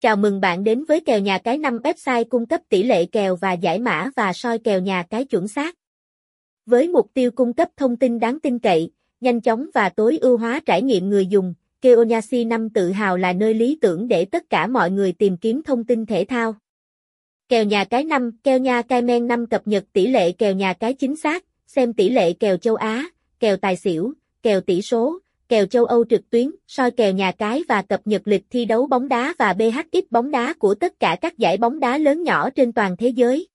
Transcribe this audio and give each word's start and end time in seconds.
Chào 0.00 0.16
mừng 0.16 0.40
bạn 0.40 0.64
đến 0.64 0.84
với 0.84 1.00
kèo 1.00 1.20
nhà 1.20 1.38
cái 1.38 1.58
5 1.58 1.78
website 1.78 2.24
cung 2.24 2.46
cấp 2.46 2.60
tỷ 2.68 2.82
lệ 2.82 3.06
kèo 3.06 3.36
và 3.36 3.52
giải 3.52 3.78
mã 3.78 4.10
và 4.16 4.32
soi 4.32 4.58
kèo 4.58 4.80
nhà 4.80 5.02
cái 5.10 5.24
chuẩn 5.24 5.48
xác. 5.48 5.74
Với 6.66 6.88
mục 6.88 7.10
tiêu 7.14 7.30
cung 7.30 7.52
cấp 7.52 7.68
thông 7.76 7.96
tin 7.96 8.18
đáng 8.18 8.40
tin 8.40 8.58
cậy, 8.58 8.90
nhanh 9.20 9.40
chóng 9.40 9.66
và 9.74 9.88
tối 9.88 10.18
ưu 10.20 10.36
hóa 10.36 10.60
trải 10.66 10.82
nghiệm 10.82 11.08
người 11.08 11.26
dùng, 11.26 11.54
Keonyasi 11.80 12.44
5 12.44 12.70
tự 12.70 12.90
hào 12.90 13.16
là 13.16 13.32
nơi 13.32 13.54
lý 13.54 13.78
tưởng 13.80 14.08
để 14.08 14.24
tất 14.24 14.50
cả 14.50 14.66
mọi 14.66 14.90
người 14.90 15.12
tìm 15.12 15.36
kiếm 15.36 15.62
thông 15.62 15.84
tin 15.84 16.06
thể 16.06 16.24
thao. 16.24 16.54
Kèo 17.48 17.64
nhà 17.64 17.84
cái 17.84 18.04
5, 18.04 18.30
kèo 18.44 18.58
nhà 18.58 18.82
cai 18.82 19.02
men 19.02 19.26
5 19.26 19.46
cập 19.46 19.66
nhật 19.66 19.84
tỷ 19.92 20.06
lệ 20.06 20.32
kèo 20.32 20.54
nhà 20.54 20.72
cái 20.72 20.94
chính 20.94 21.16
xác, 21.16 21.44
xem 21.66 21.92
tỷ 21.92 22.08
lệ 22.08 22.32
kèo 22.32 22.56
châu 22.56 22.74
Á, 22.74 23.04
kèo 23.40 23.56
tài 23.56 23.76
xỉu, 23.76 24.12
kèo 24.42 24.60
tỷ 24.60 24.82
số, 24.82 25.18
kèo 25.48 25.66
châu 25.66 25.84
Âu 25.84 26.04
trực 26.04 26.30
tuyến, 26.30 26.50
soi 26.66 26.90
kèo 26.90 27.12
nhà 27.12 27.32
cái 27.32 27.62
và 27.68 27.82
cập 27.82 28.00
nhật 28.04 28.22
lịch 28.24 28.44
thi 28.50 28.64
đấu 28.64 28.86
bóng 28.86 29.08
đá 29.08 29.34
và 29.38 29.52
BHX 29.52 30.04
bóng 30.10 30.30
đá 30.30 30.54
của 30.54 30.74
tất 30.74 31.00
cả 31.00 31.16
các 31.20 31.38
giải 31.38 31.56
bóng 31.56 31.80
đá 31.80 31.98
lớn 31.98 32.22
nhỏ 32.22 32.50
trên 32.50 32.72
toàn 32.72 32.96
thế 32.96 33.08
giới. 33.08 33.48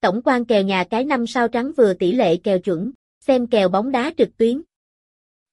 Tổng 0.00 0.20
quan 0.24 0.44
kèo 0.44 0.62
nhà 0.62 0.84
cái 0.84 1.04
năm 1.04 1.26
sao 1.26 1.48
trắng 1.48 1.72
vừa 1.76 1.94
tỷ 1.94 2.12
lệ 2.12 2.36
kèo 2.36 2.58
chuẩn, 2.58 2.92
xem 3.20 3.46
kèo 3.46 3.68
bóng 3.68 3.92
đá 3.92 4.12
trực 4.18 4.36
tuyến. 4.36 4.62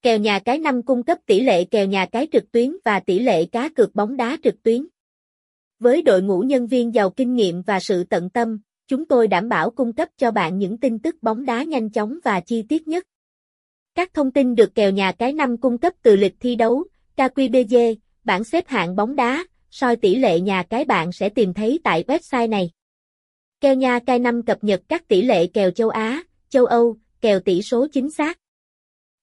Kèo 0.02 0.18
nhà 0.18 0.40
cái 0.40 0.60
năm 0.60 0.82
cung 0.84 1.04
cấp 1.04 1.18
tỷ 1.26 1.40
lệ 1.40 1.64
kèo 1.64 1.86
nhà 1.86 2.06
cái 2.06 2.28
trực 2.32 2.52
tuyến 2.52 2.76
và 2.86 3.00
tỷ 3.00 3.20
lệ 3.20 3.46
cá 3.46 3.70
cược 3.70 3.96
bóng 3.96 4.18
đá 4.18 4.38
trực 4.44 4.64
tuyến. 4.64 4.88
Với 5.80 6.02
đội 6.02 6.22
ngũ 6.22 6.40
nhân 6.40 6.68
viên 6.68 6.94
giàu 6.94 7.10
kinh 7.10 7.36
nghiệm 7.36 7.62
và 7.62 7.80
sự 7.80 8.04
tận 8.04 8.30
tâm, 8.30 8.60
chúng 8.88 9.06
tôi 9.06 9.28
đảm 9.28 9.50
bảo 9.50 9.70
cung 9.70 9.94
cấp 9.94 10.10
cho 10.18 10.32
bạn 10.32 10.58
những 10.58 10.78
tin 10.78 11.00
tức 11.00 11.16
bóng 11.22 11.46
đá 11.46 11.64
nhanh 11.64 11.90
chóng 11.90 12.20
và 12.24 12.40
chi 12.40 12.64
tiết 12.70 12.88
nhất. 12.88 13.06
Các 14.00 14.14
thông 14.14 14.32
tin 14.32 14.56
được 14.56 14.76
kèo 14.76 14.92
nhà 14.92 15.12
cái 15.12 15.34
năm 15.34 15.58
cung 15.58 15.78
cấp 15.78 15.94
từ 16.04 16.16
lịch 16.16 16.36
thi 16.40 16.56
đấu, 16.56 16.84
KQBG, 17.18 17.96
bảng 18.24 18.44
xếp 18.44 18.68
hạng 18.68 18.96
bóng 18.96 19.16
đá, 19.16 19.46
soi 19.72 19.96
tỷ 19.96 20.16
lệ 20.16 20.40
nhà 20.40 20.64
cái 20.64 20.86
bạn 20.86 21.12
sẽ 21.12 21.30
tìm 21.30 21.54
thấy 21.54 21.80
tại 21.84 22.04
website 22.08 22.50
này. 22.50 22.72
Kèo 23.62 23.76
nhà 23.76 24.00
cái 24.00 24.20
năm 24.20 24.42
cập 24.42 24.64
nhật 24.64 24.82
các 24.88 25.08
tỷ 25.08 25.22
lệ 25.22 25.48
kèo 25.48 25.72
châu 25.72 25.90
Á, 25.90 26.24
châu 26.50 26.66
Âu, 26.66 26.98
kèo 27.22 27.40
tỷ 27.40 27.62
số 27.62 27.88
chính 27.94 28.12
xác. 28.12 28.40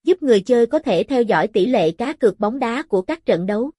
Giúp 0.05 0.23
người 0.23 0.41
chơi 0.41 0.67
có 0.67 0.79
thể 0.79 1.03
theo 1.03 1.23
dõi 1.23 1.47
tỷ 1.47 1.67
lệ 1.67 1.91
cá 1.91 2.13
cược 2.13 2.41
bóng 2.41 2.59
đá 2.59 2.83
của 2.83 3.03
các 3.03 3.27
trận 3.27 3.47
đấu. 3.47 3.71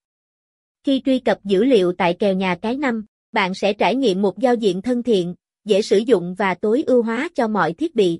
Khi 0.83 1.01
truy 1.05 1.19
cập 1.19 1.43
dữ 1.43 1.63
liệu 1.63 1.93
tại 1.93 2.13
kèo 2.13 2.33
nhà 2.33 2.55
cái 2.61 2.77
năm, 2.77 3.05
bạn 3.31 3.53
sẽ 3.53 3.73
trải 3.73 3.95
nghiệm 3.95 4.21
một 4.21 4.39
giao 4.39 4.55
diện 4.55 4.81
thân 4.81 5.03
thiện, 5.03 5.35
dễ 5.65 5.81
sử 5.81 5.97
dụng 5.97 6.35
và 6.37 6.53
tối 6.53 6.83
ưu 6.87 7.03
hóa 7.03 7.29
cho 7.35 7.47
mọi 7.47 7.73
thiết 7.73 7.95
bị. 7.95 8.19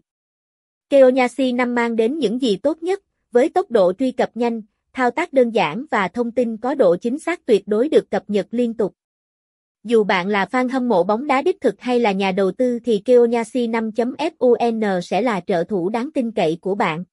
Keonyasi 0.90 1.52
5 1.52 1.76
mang 1.76 1.96
đến 1.96 2.18
những 2.18 2.42
gì 2.42 2.56
tốt 2.56 2.84
nhất, 2.84 3.04
với 3.32 3.50
tốc 3.50 3.72
độ 3.72 3.94
truy 3.94 4.12
cập 4.12 4.38
nhanh, 4.38 4.62
thao 4.94 5.12
tác 5.12 5.34
đơn 5.34 5.50
giản 5.50 5.86
và 5.92 6.08
thông 6.08 6.32
tin 6.32 6.58
có 6.58 6.76
độ 6.76 6.96
chính 6.96 7.20
xác 7.20 7.46
tuyệt 7.46 7.68
đối 7.68 7.90
được 7.90 8.12
cập 8.12 8.24
nhật 8.28 8.48
liên 8.52 8.74
tục. 8.74 8.94
Dù 9.84 10.04
bạn 10.04 10.28
là 10.28 10.46
fan 10.52 10.70
hâm 10.70 10.90
mộ 10.90 11.04
bóng 11.04 11.28
đá 11.28 11.42
đích 11.42 11.62
thực 11.62 11.82
hay 11.82 12.00
là 12.00 12.12
nhà 12.12 12.32
đầu 12.32 12.52
tư 12.52 12.80
thì 12.80 13.00
Keonyasi 13.06 13.68
5.fun 13.68 15.02
sẽ 15.02 15.22
là 15.22 15.40
trợ 15.48 15.64
thủ 15.64 15.90
đáng 15.90 16.10
tin 16.12 16.32
cậy 16.32 16.58
của 16.62 16.76
bạn. 16.76 17.04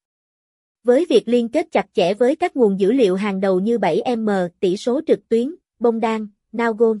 Với 0.83 1.05
việc 1.09 1.27
liên 1.27 1.49
kết 1.49 1.67
chặt 1.71 1.85
chẽ 1.93 2.13
với 2.13 2.35
các 2.35 2.55
nguồn 2.55 2.79
dữ 2.79 2.91
liệu 2.91 3.15
hàng 3.15 3.39
đầu 3.39 3.59
như 3.59 3.77
7M, 3.77 4.49
tỷ 4.59 4.77
số 4.77 5.01
trực 5.07 5.29
tuyến, 5.29 5.55
bông 5.79 5.99
đan, 5.99 6.27
Nowgoal. 6.53 6.99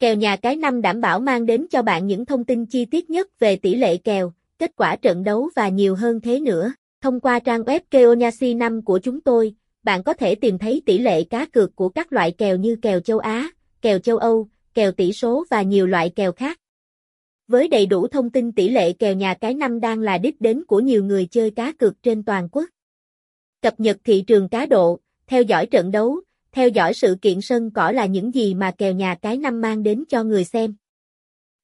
Kèo 0.00 0.14
nhà 0.14 0.36
cái 0.36 0.56
năm 0.56 0.82
đảm 0.82 1.00
bảo 1.00 1.20
mang 1.20 1.46
đến 1.46 1.66
cho 1.70 1.82
bạn 1.82 2.06
những 2.06 2.24
thông 2.24 2.44
tin 2.44 2.66
chi 2.66 2.84
tiết 2.84 3.10
nhất 3.10 3.38
về 3.38 3.56
tỷ 3.56 3.74
lệ 3.74 3.96
kèo, 3.96 4.32
kết 4.60 4.76
quả 4.76 4.96
trận 4.96 5.24
đấu 5.24 5.50
và 5.56 5.68
nhiều 5.68 5.94
hơn 5.94 6.20
thế 6.20 6.40
nữa. 6.40 6.72
Thông 7.02 7.20
qua 7.20 7.38
trang 7.38 7.62
web 7.62 7.80
Keonyasi 7.90 8.54
5 8.54 8.84
của 8.84 8.98
chúng 8.98 9.20
tôi, 9.20 9.54
bạn 9.82 10.02
có 10.02 10.12
thể 10.12 10.34
tìm 10.34 10.58
thấy 10.58 10.82
tỷ 10.86 10.98
lệ 10.98 11.24
cá 11.24 11.46
cược 11.46 11.76
của 11.76 11.88
các 11.88 12.12
loại 12.12 12.32
kèo 12.38 12.56
như 12.56 12.76
kèo 12.82 13.00
châu 13.00 13.18
Á, 13.18 13.50
kèo 13.82 13.98
châu 13.98 14.16
Âu, 14.16 14.48
kèo 14.74 14.92
tỷ 14.92 15.12
số 15.12 15.44
và 15.50 15.62
nhiều 15.62 15.86
loại 15.86 16.10
kèo 16.16 16.32
khác. 16.32 16.58
Với 17.48 17.68
đầy 17.68 17.86
đủ 17.86 18.06
thông 18.08 18.30
tin 18.30 18.52
tỷ 18.52 18.68
lệ 18.68 18.92
kèo 18.92 19.14
nhà 19.14 19.34
cái 19.34 19.54
năm 19.54 19.80
đang 19.80 20.00
là 20.00 20.18
đích 20.18 20.40
đến 20.40 20.64
của 20.64 20.80
nhiều 20.80 21.04
người 21.04 21.26
chơi 21.26 21.50
cá 21.50 21.72
cược 21.72 22.02
trên 22.02 22.22
toàn 22.22 22.48
quốc. 22.52 22.68
Cập 23.62 23.80
nhật 23.80 23.96
thị 24.04 24.24
trường 24.26 24.48
cá 24.48 24.66
độ, 24.66 25.00
theo 25.26 25.42
dõi 25.42 25.66
trận 25.66 25.90
đấu, 25.90 26.20
theo 26.52 26.68
dõi 26.68 26.94
sự 26.94 27.16
kiện 27.22 27.40
sân 27.40 27.70
cỏ 27.70 27.90
là 27.90 28.06
những 28.06 28.34
gì 28.34 28.54
mà 28.54 28.70
kèo 28.78 28.92
nhà 28.92 29.14
cái 29.14 29.36
năm 29.36 29.60
mang 29.60 29.82
đến 29.82 30.04
cho 30.08 30.24
người 30.24 30.44
xem. 30.44 30.74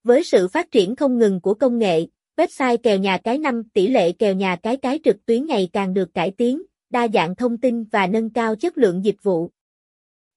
Với 0.05 0.25
sự 0.25 0.49
phát 0.49 0.71
triển 0.71 0.97
không 0.97 1.19
ngừng 1.19 1.41
của 1.41 1.55
công 1.55 1.79
nghệ, 1.79 2.06
website 2.37 2.77
kèo 2.77 2.99
nhà 2.99 3.19
cái 3.19 3.39
năm 3.39 3.63
tỷ 3.65 3.89
lệ 3.89 4.13
kèo 4.13 4.35
nhà 4.35 4.57
cái 4.57 4.77
cái 4.77 5.01
trực 5.05 5.27
tuyến 5.27 5.47
ngày 5.47 5.69
càng 5.73 5.95
được 5.95 6.15
cải 6.15 6.31
tiến, 6.31 6.63
đa 6.91 7.09
dạng 7.09 7.35
thông 7.35 7.59
tin 7.59 7.85
và 7.85 8.07
nâng 8.07 8.31
cao 8.31 8.57
chất 8.57 8.79
lượng 8.79 9.05
dịch 9.05 9.23
vụ. 9.23 9.51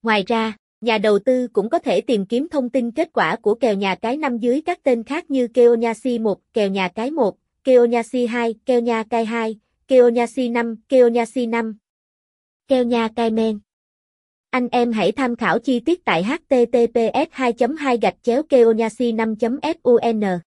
Ngoài 0.02 0.24
ra, 0.28 0.54
nhà 0.82 0.98
đầu 0.98 1.20
tư 1.20 1.48
cũng 1.54 1.70
có 1.70 1.80
thể 1.80 2.02
tìm 2.02 2.26
kiếm 2.26 2.48
thông 2.50 2.70
tin 2.70 2.92
kết 2.92 3.10
quả 3.14 3.36
của 3.36 3.56
kèo 3.56 3.74
nhà 3.74 3.96
cái 3.96 4.18
năm 4.18 4.38
dưới 4.38 4.62
các 4.62 4.84
tên 4.84 5.04
khác 5.04 5.32
như 5.32 5.48
Keonyasi 5.48 6.20
1, 6.20 6.40
kèo 6.54 6.70
nhà 6.70 6.88
cái 6.88 7.12
1, 7.12 7.38
Keonyasi 7.64 8.26
2, 8.26 8.56
kèo 8.66 8.82
nhà 8.82 9.04
cái 9.10 9.26
2, 9.26 9.60
Keonyasi 9.88 10.50
5, 10.50 10.76
Keonyasi 10.90 11.46
5. 11.46 11.78
Kèo 12.68 12.84
nhà 12.84 13.10
cái 13.16 13.30
men. 13.30 13.60
Anh 14.50 14.68
em 14.72 14.92
hãy 14.92 15.12
tham 15.12 15.36
khảo 15.36 15.60
chi 15.60 15.80
tiết 15.80 16.06
tại 16.06 16.24
https 16.24 17.28
2 17.32 17.54
2 17.78 17.98
gạch 17.98 18.16
chéo 18.22 18.44
keonyasi 18.44 19.12
5 19.12 19.34
fun 19.36 20.40